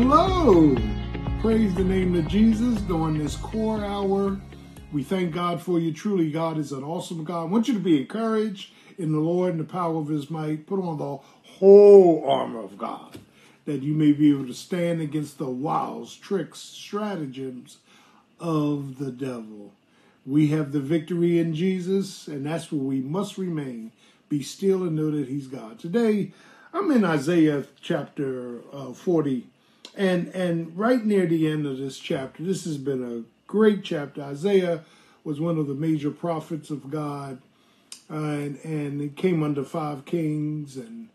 [0.00, 0.76] Hello!
[1.40, 4.38] Praise the name of Jesus during this core hour.
[4.92, 5.92] We thank God for you.
[5.92, 7.40] Truly, God is an awesome God.
[7.40, 10.68] I want you to be encouraged in the Lord and the power of his might.
[10.68, 11.18] Put on the
[11.56, 13.18] whole armor of God
[13.64, 17.78] that you may be able to stand against the wiles, tricks, stratagems
[18.38, 19.72] of the devil.
[20.24, 23.90] We have the victory in Jesus, and that's where we must remain.
[24.28, 25.80] Be still and know that he's God.
[25.80, 26.30] Today,
[26.72, 29.48] I'm in Isaiah chapter uh, 40,
[29.98, 34.22] and and right near the end of this chapter, this has been a great chapter.
[34.22, 34.84] Isaiah
[35.24, 37.42] was one of the major prophets of God,
[38.08, 40.76] uh, and and it came under five kings.
[40.76, 41.08] And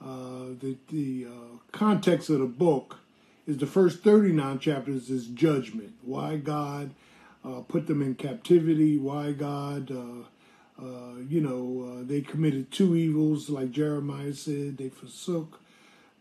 [0.00, 2.98] uh, the the uh, context of the book
[3.48, 5.94] is the first 39 chapters is judgment.
[6.02, 6.94] Why God
[7.44, 8.96] uh, put them in captivity?
[8.96, 10.26] Why God uh,
[10.80, 14.78] uh, you know, they committed two evils, like Jeremiah said.
[14.78, 15.60] They forsook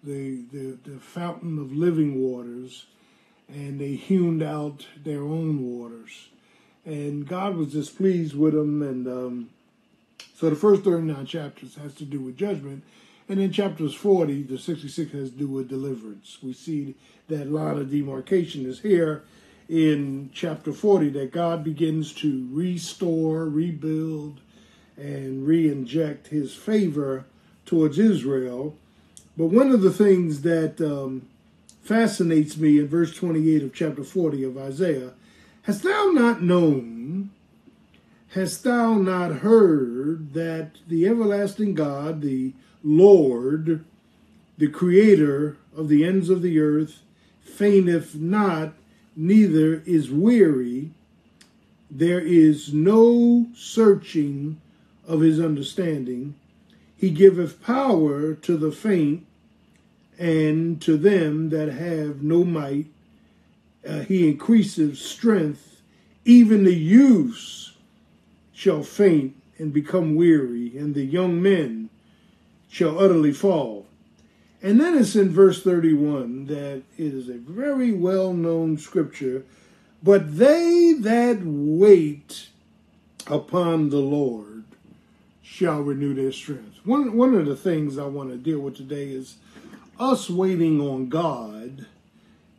[0.04, 2.86] the, the, the fountain of living waters
[3.48, 6.30] and they hewn out their own waters.
[6.86, 8.82] And God was displeased with them.
[8.82, 9.50] And um,
[10.36, 12.84] so the first 39 chapters has to do with judgment.
[13.28, 16.38] And then chapters 40 to 66 has to do with deliverance.
[16.42, 16.96] We see
[17.28, 19.24] that line of demarcation is here
[19.68, 24.42] in chapter 40 that God begins to restore, rebuild,
[24.98, 27.26] and re-inject his favor
[27.66, 28.76] towards Israel.
[29.40, 31.26] But one of the things that um,
[31.82, 35.14] fascinates me in verse 28 of chapter 40 of Isaiah,
[35.62, 37.30] hast thou not known,
[38.32, 42.52] hast thou not heard that the everlasting God, the
[42.84, 43.86] Lord,
[44.58, 47.00] the creator of the ends of the earth,
[47.42, 48.74] fainteth not,
[49.16, 50.92] neither is weary.
[51.90, 54.60] There is no searching
[55.08, 56.36] of his understanding.
[56.98, 59.26] He giveth power to the faint,
[60.20, 62.88] and to them that have no might.
[63.88, 65.82] Uh, he increaseth strength.
[66.26, 67.74] Even the youths
[68.52, 71.90] shall faint and become weary, and the young men
[72.70, 73.86] shall utterly fall.
[74.62, 79.46] And then it's in verse 31 that it is a very well known scripture.
[80.04, 82.50] But they that wait
[83.28, 84.66] upon the Lord
[85.42, 86.80] shall renew their strength.
[86.84, 89.38] One one of the things I want to deal with today is
[90.00, 91.86] us waiting on God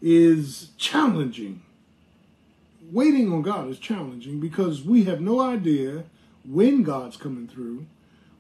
[0.02, 1.62] is challenging.
[2.92, 6.04] Waiting on God is challenging because we have no idea
[6.44, 7.86] when God's coming through.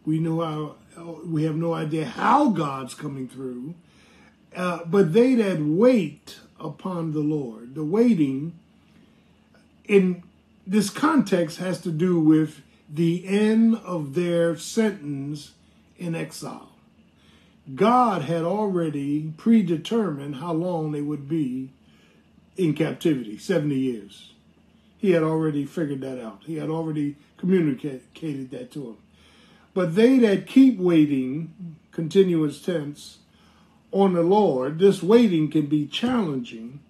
[0.04, 0.76] We know how
[1.24, 3.74] we have no idea how God's coming through.
[4.54, 8.58] Uh, but they that wait upon the Lord, the waiting
[9.84, 10.22] in
[10.66, 15.52] this context has to do with the end of their sentence
[15.96, 16.69] in exile.
[17.74, 21.70] God had already predetermined how long they would be
[22.56, 24.32] in captivity 70 years.
[24.98, 28.96] He had already figured that out, he had already communicated that to them.
[29.72, 33.18] But they that keep waiting, continuous tense,
[33.92, 36.80] on the Lord, this waiting can be challenging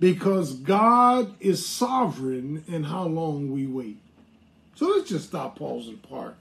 [0.00, 3.98] because God is sovereign in how long we wait.
[4.74, 6.36] So let's just stop, pause, and park.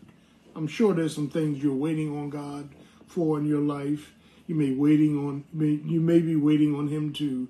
[0.56, 2.70] I'm sure there's some things you're waiting on God
[3.14, 4.14] for in your life.
[4.48, 7.48] You may waiting on you may be waiting on Him to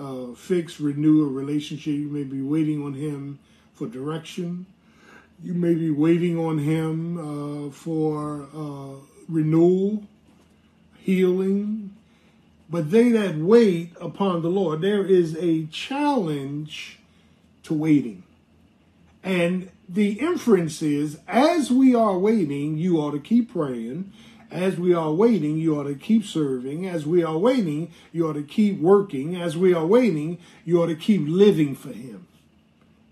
[0.00, 1.94] uh, fix, renew a relationship.
[1.94, 3.38] You may be waiting on Him
[3.74, 4.66] for direction.
[5.42, 10.04] You may be waiting on Him uh, for uh, renewal,
[10.96, 11.94] healing.
[12.70, 16.98] But they that wait upon the Lord, there is a challenge
[17.64, 18.24] to waiting.
[19.22, 24.12] And the inference is as we are waiting, you ought to keep praying.
[24.54, 26.86] As we are waiting, you ought to keep serving.
[26.86, 29.34] As we are waiting, you ought to keep working.
[29.34, 32.28] As we are waiting, you ought to keep living for Him.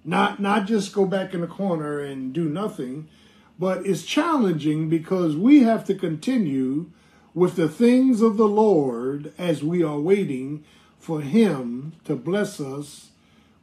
[0.05, 3.09] Not, not just go back in the corner and do nothing,
[3.59, 6.91] but it's challenging because we have to continue
[7.35, 10.63] with the things of the Lord as we are waiting
[11.01, 13.09] for Him to bless us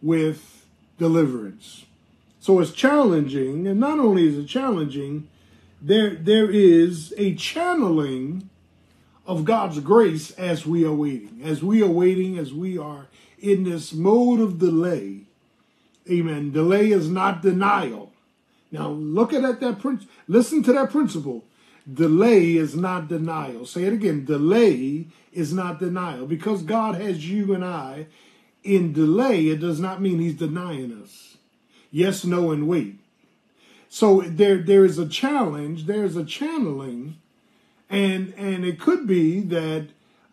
[0.02, 0.66] with
[0.98, 1.86] deliverance.
[2.42, 5.30] So it's challenging, and not only is it challenging,
[5.82, 8.50] there there is a channeling
[9.26, 13.64] of God's grace as we are waiting, as we are waiting, as we are in
[13.64, 15.22] this mode of delay.
[16.10, 16.52] Amen.
[16.52, 18.12] Delay is not denial.
[18.72, 21.44] Now look at that, that prin- listen to that principle.
[21.92, 23.66] Delay is not denial.
[23.66, 24.26] Say it again.
[24.26, 26.26] Delay is not denial.
[26.26, 28.08] Because God has you and I
[28.64, 31.30] in delay, it does not mean he's denying us
[31.92, 33.00] yes, no, and wait.
[33.90, 37.18] So there there is a challenge, there's a channeling,
[37.90, 39.88] and and it could be that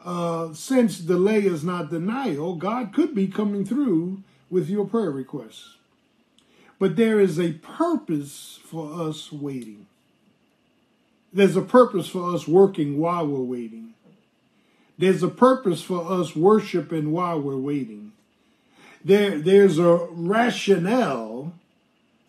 [0.05, 5.77] uh, since delay is not denial, God could be coming through with your prayer requests.
[6.79, 9.87] But there is a purpose for us waiting.
[11.33, 13.95] There's a purpose for us working while we're waiting.
[14.99, 18.13] There's a purpose for us worshiping while we're waiting.
[19.05, 21.53] There, there's a rationale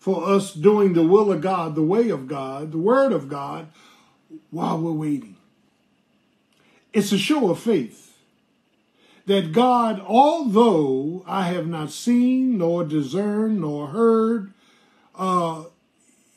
[0.08, 3.68] for us doing the will of God, the way of God, the word of God,
[4.48, 5.36] while we're waiting.
[6.94, 8.16] It's a show of faith
[9.26, 14.54] that God, although I have not seen, nor discerned, nor heard
[15.14, 15.64] uh,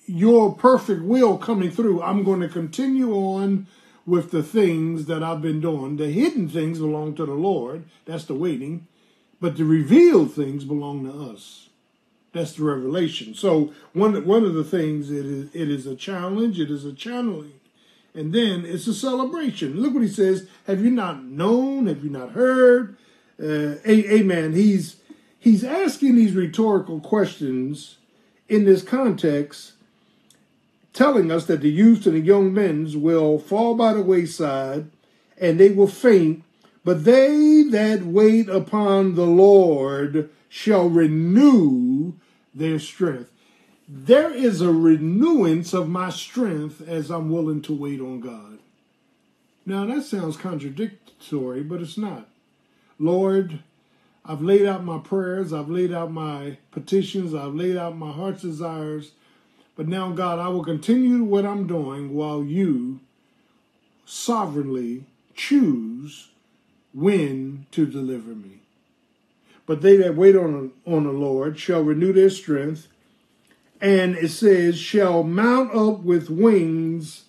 [0.06, 3.68] your perfect will coming through, I'm going to continue on
[4.06, 5.96] with the things that I've been doing.
[5.96, 7.86] The hidden things belong to the Lord.
[8.04, 8.88] That's the waiting.
[9.40, 11.70] But the revealed things belong to us.
[12.34, 13.34] That's the revelation.
[13.34, 16.60] So one one of the things it is it is a challenge.
[16.60, 17.54] It is a channeling.
[18.14, 19.82] And then it's a celebration.
[19.82, 20.48] Look what he says.
[20.68, 21.88] Have you not known?
[21.88, 22.98] Have you not heard?
[23.42, 24.54] Uh, amen.
[24.54, 24.98] He's
[25.40, 27.98] he's asking these rhetorical questions
[28.48, 29.74] in this context,
[30.94, 34.92] telling us that the youths and the young men will fall by the wayside
[35.40, 36.44] and they will faint,
[36.84, 42.14] but they that wait upon the Lord shall renew
[42.54, 43.32] their strength
[43.94, 48.60] there is a renewance of my strength as I'm willing to wait on God.
[49.66, 52.30] Now, that sounds contradictory, but it's not.
[52.98, 53.60] Lord,
[54.24, 58.44] I've laid out my prayers, I've laid out my petitions, I've laid out my heart's
[58.44, 59.12] desires,
[59.76, 63.02] but now, God, I will continue what I'm doing while you
[64.06, 65.04] sovereignly
[65.36, 66.30] choose
[66.94, 68.61] when to deliver me.
[69.66, 72.88] But they that wait on, on the Lord shall renew their strength
[73.82, 77.24] and it says shall mount up with wings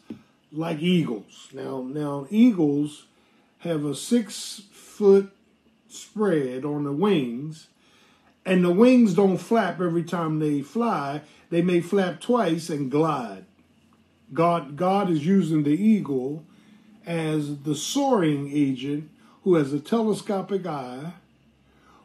[0.52, 1.48] like eagles.
[1.52, 3.06] Now, now eagles
[3.60, 5.32] have a six foot
[5.88, 7.68] spread on the wings,
[8.44, 11.22] and the wings don't flap every time they fly.
[11.48, 13.46] They may flap twice and glide.
[14.34, 16.44] God, God is using the eagle
[17.06, 19.10] as the soaring agent
[19.44, 21.14] who has a telescopic eye,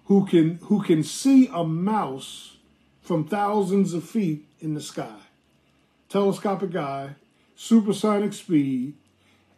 [0.08, 2.58] who can who can see a mouse
[3.02, 5.20] from thousands of feet in the sky.
[6.10, 7.16] Telescopic eye,
[7.56, 8.96] supersonic speed,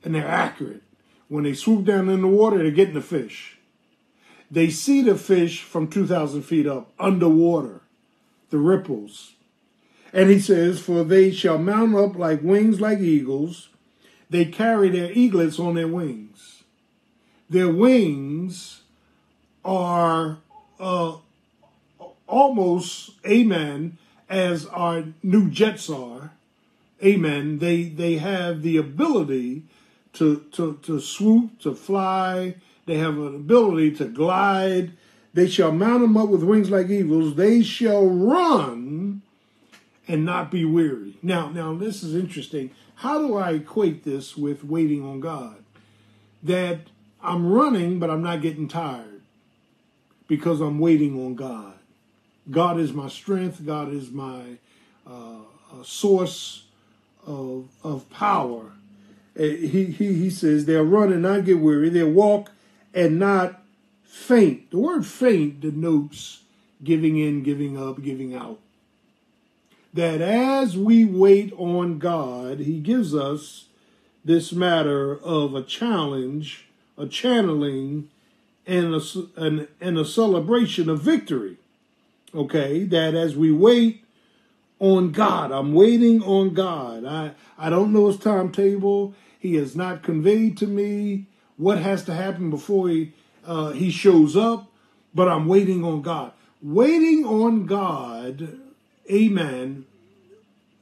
[0.04, 0.84] and they're accurate.
[1.28, 3.60] When they swoop down in the water, they're getting the fish.
[4.50, 7.82] They see the fish from 2,000 feet up, underwater,
[8.50, 9.34] the ripples.
[10.12, 13.70] And he says, For they shall mount up like wings like eagles.
[14.32, 16.64] They carry their eaglets on their wings.
[17.48, 18.79] Their wings
[19.70, 20.40] are
[20.80, 21.16] uh,
[22.26, 26.32] almost, amen, as our new jets are,
[27.04, 29.62] amen, they, they have the ability
[30.14, 32.56] to, to, to swoop, to fly.
[32.88, 34.94] They have an ability to glide.
[35.36, 37.36] They shall mount them up with wings like eagles.
[37.36, 39.22] They shall run
[40.08, 41.20] and not be weary.
[41.22, 42.72] Now, now this is interesting.
[42.96, 45.64] How do I equate this with waiting on God?
[46.42, 46.80] That
[47.22, 49.19] I'm running, but I'm not getting tired
[50.30, 51.74] because I'm waiting on God.
[52.50, 53.66] God is my strength.
[53.66, 54.42] God is my
[55.06, 55.40] uh,
[55.84, 56.64] source
[57.28, 58.72] of, of power.
[59.38, 61.90] Uh, he, he, he says they'll run and not get weary.
[61.90, 62.52] They'll walk
[62.94, 63.62] and not
[64.04, 64.72] faint.
[64.72, 66.44] The word faint denotes
[66.84, 68.60] giving in, giving up, giving out.
[69.94, 73.66] That as we wait on God, He gives us
[74.24, 76.68] this matter of a challenge,
[76.98, 78.10] a channeling,
[78.70, 79.02] and a,
[79.36, 81.58] and, and a celebration of victory
[82.34, 84.04] okay, that as we wait
[84.80, 87.06] on God, I'm waiting on God.
[87.06, 89.14] I, I don't know his timetable.
[89.40, 91.26] He has not conveyed to me
[91.58, 93.14] what has to happen before he,
[93.46, 94.72] uh, he shows up,
[95.14, 96.32] but I'm waiting on God.
[96.62, 98.60] Waiting on God,
[99.10, 99.86] amen,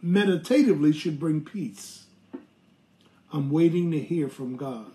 [0.02, 2.06] meditatively should bring peace.
[3.32, 4.92] I'm waiting to hear from God.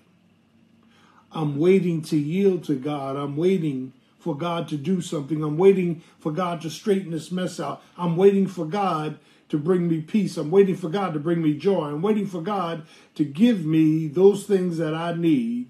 [1.35, 3.17] I'm waiting to yield to God.
[3.17, 5.43] I'm waiting for God to do something.
[5.43, 7.83] I'm waiting for God to straighten this mess out.
[7.99, 10.37] I'm waiting for God to bring me peace.
[10.37, 11.89] I'm waiting for God to bring me joy.
[11.89, 12.87] I'm waiting for God
[13.17, 15.69] to give me those things that I need,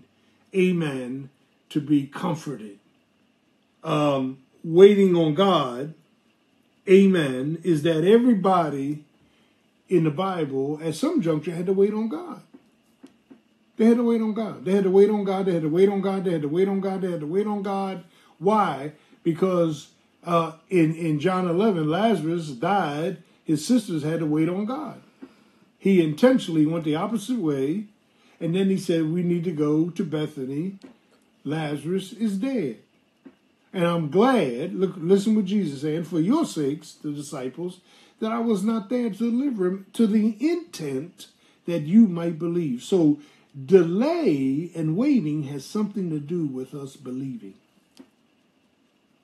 [0.54, 1.30] amen,
[1.70, 2.78] to be comforted.
[3.82, 5.94] Um, waiting on God,
[6.88, 9.04] amen, is that everybody
[9.88, 12.42] in the Bible at some juncture had to wait on God.
[13.76, 14.64] They had to wait on God.
[14.64, 15.46] They had to wait on God.
[15.46, 16.24] They had to wait on God.
[16.24, 17.00] They had to wait on God.
[17.00, 18.04] They had to wait on God.
[18.38, 18.92] Why?
[19.22, 19.88] Because
[20.24, 23.22] uh, in, in John 11, Lazarus died.
[23.44, 25.02] His sisters had to wait on God.
[25.78, 27.86] He intentionally went the opposite way
[28.42, 30.78] And then he said, We need to go to Bethany.
[31.44, 32.78] Lazarus is dead.
[33.72, 37.80] And I'm glad, look, listen what Jesus said, for your sakes, the disciples,
[38.20, 41.28] that I was not there to deliver him to the intent
[41.66, 42.82] that you might believe.
[42.82, 43.18] So
[43.66, 47.54] delay and waiting has something to do with us believing.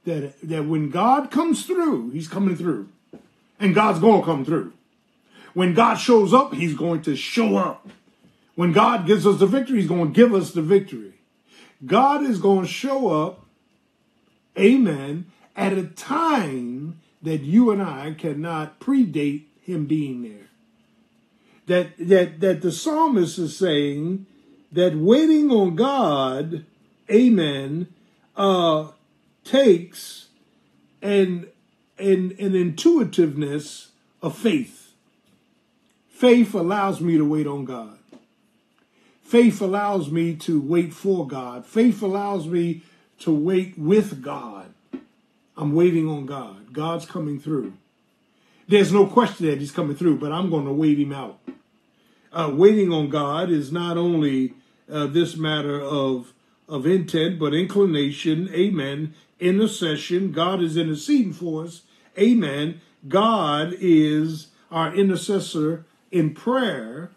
[0.04, 2.88] That, that when God comes through, he's coming through.
[3.60, 4.72] And God's going to come through.
[5.54, 7.88] When God shows up, he's going to show up.
[8.54, 11.14] When God gives us the victory, he's going to give us the victory.
[11.84, 13.44] God is going to show up,
[14.58, 20.47] amen, at a time that you and I cannot predate him being there.
[21.68, 24.26] That that that the psalmist is saying
[24.72, 26.64] that waiting on God,
[27.10, 27.88] amen,
[28.36, 28.88] uh,
[29.44, 30.28] takes
[31.02, 31.46] an,
[31.98, 33.88] an an intuitiveness
[34.22, 34.92] of faith.
[36.08, 37.98] Faith allows me to wait on God.
[39.22, 41.66] Faith allows me to wait for God.
[41.66, 42.82] Faith allows me
[43.20, 44.72] to wait with God.
[45.56, 46.72] I'm waiting on God.
[46.72, 47.74] God's coming through.
[48.68, 51.38] There's no question that he's coming through, but I'm going to wait him out.
[52.32, 54.54] Uh, waiting on God is not only
[54.90, 56.32] uh, this matter of
[56.68, 58.50] of intent, but inclination.
[58.52, 59.14] Amen.
[59.40, 60.32] Intercession.
[60.32, 61.82] God is interceding for us.
[62.18, 62.80] Amen.
[63.06, 67.10] God is our intercessor in prayer.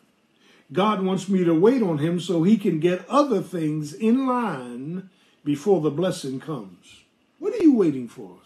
[0.72, 5.10] God wants me to wait on him so he can get other things in line
[5.44, 7.02] before the blessing comes.
[7.40, 8.38] What are you waiting for?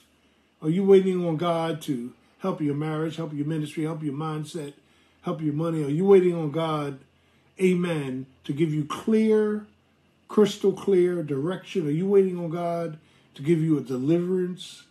[0.62, 4.74] Are you waiting on God to help your marriage, help your ministry, help your mindset,
[5.26, 5.84] help your money?
[5.84, 7.00] Are you waiting on God,
[7.60, 9.66] amen, to give you clear,
[10.28, 11.88] crystal clear direction?
[11.88, 13.00] Are you waiting on God
[13.34, 14.84] to give you a deliverance?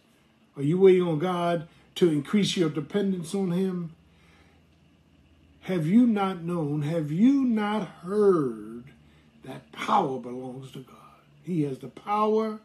[0.56, 3.94] Are you waiting on God to increase your dependence on him?
[5.62, 8.86] Have you not known, have you not heard
[9.44, 10.96] that power belongs to God?
[11.44, 12.58] He has the power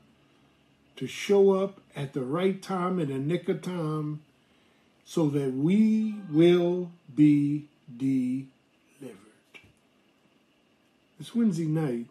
[0.96, 4.22] to show up at the right time in the nick of time
[5.10, 7.66] so that we will be
[7.98, 8.46] delivered.
[11.20, 12.06] It's Wednesday night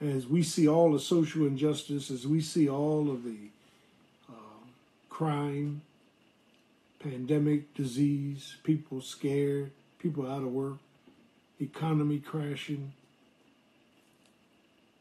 [0.00, 3.50] as we see all the social injustice, as we see all of the
[4.30, 4.64] uh,
[5.10, 5.82] crime,
[7.00, 10.78] pandemic, disease, people scared, people out of work,
[11.60, 12.94] economy crashing.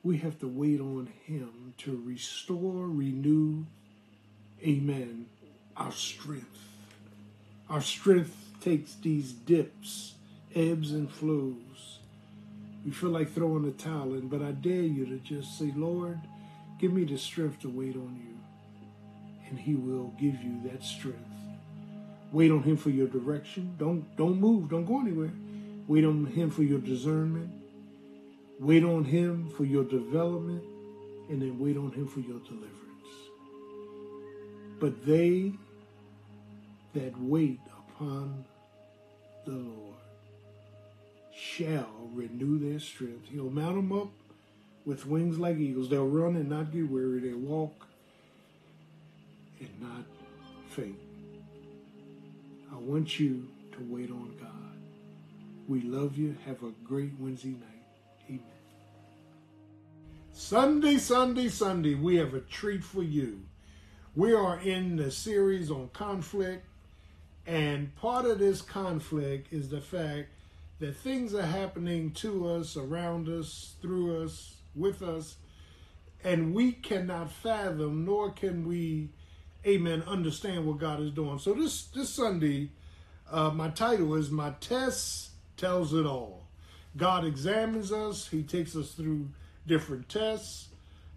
[0.04, 3.64] We have to wait on Him to restore, renew,
[4.62, 5.28] amen,
[5.86, 6.60] our strength.
[7.70, 10.14] Our strength takes these dips,
[10.54, 12.00] ebbs and flows.
[12.86, 16.20] We feel like throwing the towel in, but I dare you to just say, Lord,
[16.80, 18.38] give me the strength to wait on you.
[19.50, 21.20] And He will give you that strength.
[22.32, 23.76] Wait on him for your direction.
[23.78, 24.70] Don't don't move.
[24.70, 25.34] Don't go anywhere.
[25.88, 27.52] Wait on him for your discernment.
[28.58, 30.64] Wait on him for your development.
[31.30, 32.72] And then wait on him for your deliverance.
[34.80, 35.54] But they
[36.94, 38.46] that wait upon
[39.46, 39.96] the Lord
[41.34, 43.28] shall renew their strength.
[43.30, 44.10] He'll mount them up
[44.86, 45.90] with wings like eagles.
[45.90, 47.20] They'll run and not get weary.
[47.20, 47.88] They'll walk
[49.60, 50.06] and not
[50.70, 51.00] faint.
[52.72, 54.50] I want you to wait on God.
[55.68, 56.36] We love you.
[56.46, 57.86] Have a great Wednesday night.
[58.28, 58.42] Amen.
[60.34, 63.42] Sunday, Sunday, Sunday, we have a treat for you.
[64.16, 66.66] We are in the series on conflict,
[67.46, 70.30] and part of this conflict is the fact
[70.80, 75.36] that things are happening to us, around us, through us, with us,
[76.24, 79.10] and we cannot fathom, nor can we
[79.66, 81.40] amen, understand what God is doing.
[81.40, 82.70] So this this Sunday,
[83.30, 86.48] uh, my title is My Test Tells It All.
[86.98, 89.30] God examines us, He takes us through
[89.68, 90.70] different tests.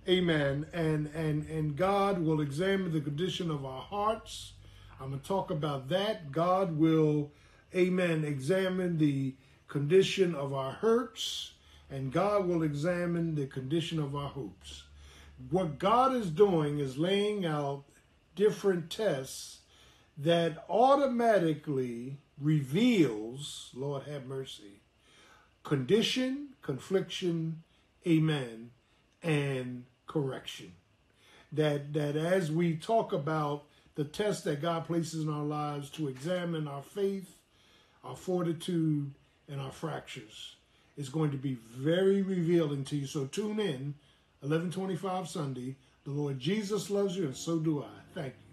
[0.09, 0.66] Amen.
[0.73, 4.52] And and and God will examine the condition of our hearts.
[5.01, 6.31] I'm gonna talk about that.
[6.33, 7.33] God will,
[7.75, 9.35] amen, examine the
[9.69, 11.53] condition of our hurts,
[11.91, 14.85] and God will examine the condition of our hopes.
[15.51, 17.85] What God is doing is laying out
[18.37, 19.59] different tests
[20.17, 24.81] that automatically reveals, Lord have mercy,
[25.65, 27.63] condition, confliction,
[28.07, 28.71] amen,
[29.23, 30.73] and correction.
[31.53, 36.09] That that as we talk about the test that God places in our lives to
[36.09, 37.39] examine our faith,
[38.03, 39.13] our fortitude,
[39.49, 40.57] and our fractures
[40.97, 43.07] is going to be very revealing to you.
[43.07, 43.95] So tune in,
[44.41, 45.77] 1125 Sunday.
[46.05, 48.15] The Lord Jesus loves you, and so do I.
[48.15, 48.44] Thank you.